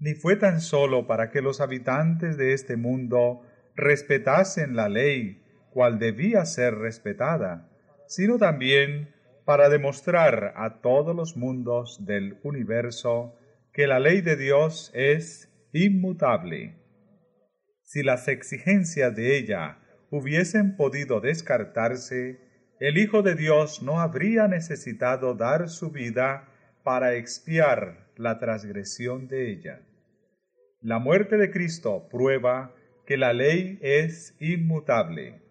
[0.00, 3.42] Ni fue tan solo para que los habitantes de este mundo
[3.76, 7.70] respetasen la ley cual debía ser respetada,
[8.08, 9.14] sino también
[9.44, 13.36] para demostrar a todos los mundos del universo
[13.72, 16.74] que la ley de Dios es inmutable.
[17.82, 19.78] Si las exigencias de ella
[20.10, 22.40] hubiesen podido descartarse,
[22.80, 26.48] el Hijo de Dios no habría necesitado dar su vida
[26.82, 29.82] para expiar la transgresión de ella.
[30.80, 32.74] La muerte de Cristo prueba
[33.06, 35.42] que la ley es inmutable,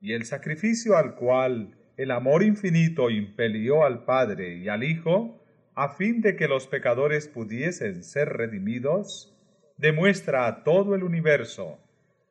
[0.00, 5.41] y el sacrificio al cual el amor infinito impelió al Padre y al Hijo
[5.74, 9.34] a fin de que los pecadores pudiesen ser redimidos,
[9.76, 11.78] demuestra a todo el universo,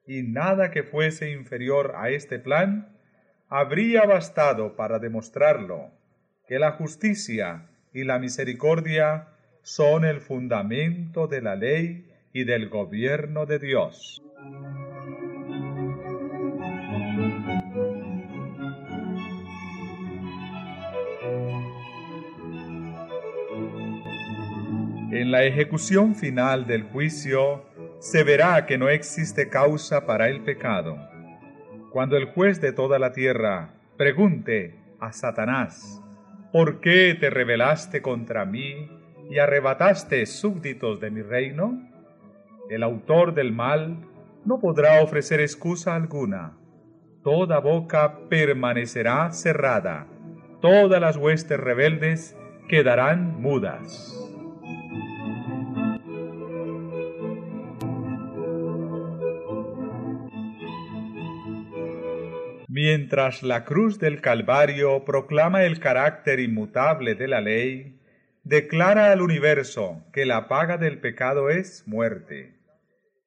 [0.06, 2.98] y nada que fuese inferior a este plan
[3.50, 5.92] habría bastado para demostrarlo,
[6.48, 9.28] que la justicia y la misericordia
[9.64, 14.22] son el fundamento de la ley y del gobierno de Dios.
[25.12, 27.66] En la ejecución final del juicio
[28.00, 30.98] se verá que no existe causa para el pecado.
[31.92, 36.02] Cuando el juez de toda la tierra pregunte a Satanás,
[36.54, 38.90] ¿por qué te rebelaste contra mí
[39.30, 41.78] y arrebataste súbditos de mi reino?
[42.70, 44.08] El autor del mal
[44.46, 46.58] no podrá ofrecer excusa alguna.
[47.22, 50.08] Toda boca permanecerá cerrada.
[50.62, 52.38] Todas las huestes rebeldes
[52.70, 54.31] quedarán mudas.
[62.84, 68.02] Mientras la cruz del Calvario proclama el carácter inmutable de la ley,
[68.44, 72.56] declara al universo que la paga del pecado es muerte.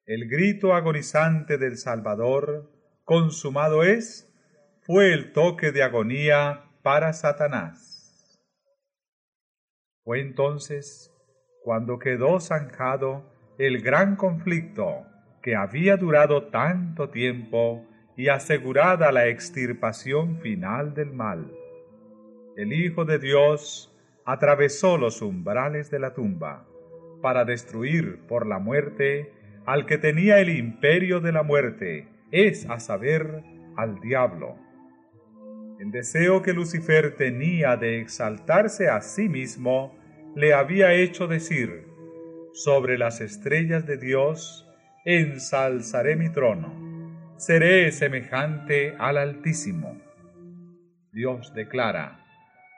[0.05, 2.69] El grito agonizante del Salvador,
[3.05, 4.29] consumado es,
[4.81, 8.37] fue el toque de agonía para Satanás.
[10.03, 11.13] Fue entonces
[11.63, 15.05] cuando quedó zanjado el gran conflicto
[15.41, 17.87] que había durado tanto tiempo
[18.17, 21.51] y asegurada la extirpación final del mal.
[22.55, 23.93] El Hijo de Dios
[24.25, 26.65] atravesó los umbrales de la tumba
[27.21, 29.33] para destruir por la muerte
[29.65, 33.43] al que tenía el imperio de la muerte, es a saber,
[33.75, 34.55] al diablo.
[35.79, 39.97] El deseo que Lucifer tenía de exaltarse a sí mismo
[40.35, 41.87] le había hecho decir,
[42.53, 44.69] sobre las estrellas de Dios
[45.03, 46.94] ensalzaré mi trono
[47.37, 49.97] seré semejante al Altísimo.
[51.11, 52.23] Dios declara,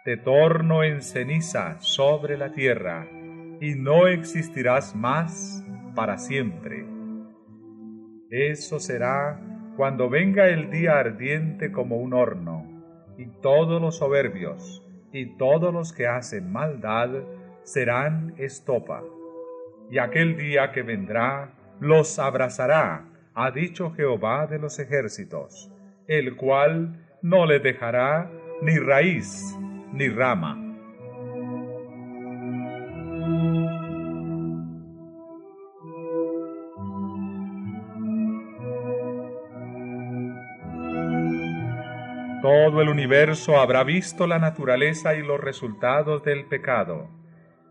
[0.04, 3.08] te torno en ceniza sobre la tierra,
[3.60, 5.64] y no existirás más
[5.96, 6.86] para siempre.
[8.30, 9.40] Eso será
[9.76, 12.66] cuando venga el día ardiente como un horno,
[13.18, 17.10] y todos los soberbios y todos los que hacen maldad
[17.64, 19.04] serán estopa.
[19.90, 23.06] Y aquel día que vendrá los abrazará
[23.40, 25.72] ha dicho Jehová de los ejércitos,
[26.08, 28.32] el cual no le dejará
[28.64, 29.56] ni raíz
[29.94, 30.56] ni rama.
[42.42, 47.08] Todo el universo habrá visto la naturaleza y los resultados del pecado,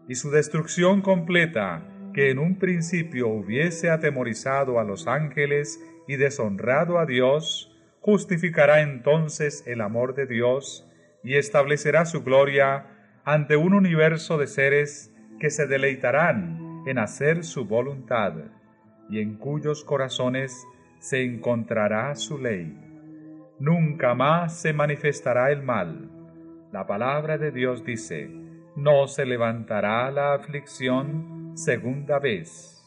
[0.06, 1.82] y su destrucción completa
[2.16, 9.62] que en un principio hubiese atemorizado a los ángeles y deshonrado a Dios, justificará entonces
[9.66, 10.90] el amor de Dios
[11.22, 12.86] y establecerá su gloria
[13.26, 18.32] ante un universo de seres que se deleitarán en hacer su voluntad
[19.10, 20.66] y en cuyos corazones
[21.00, 22.78] se encontrará su ley.
[23.60, 26.10] Nunca más se manifestará el mal.
[26.72, 28.30] La palabra de Dios dice,
[28.74, 32.84] no se levantará la aflicción segunda vez.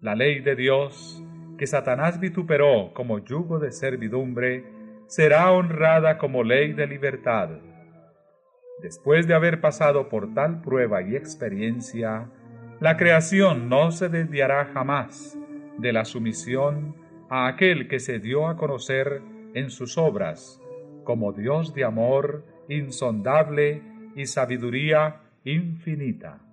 [0.00, 1.22] La ley de Dios,
[1.58, 4.64] que Satanás vituperó como yugo de servidumbre,
[5.06, 7.50] será honrada como ley de libertad.
[8.80, 12.30] Después de haber pasado por tal prueba y experiencia,
[12.80, 15.38] la creación no se desviará jamás
[15.76, 16.96] de la sumisión
[17.28, 19.20] a aquel que se dio a conocer
[19.52, 20.58] en sus obras
[21.04, 23.82] como Dios de amor insondable
[24.16, 26.43] y sabiduría infinita.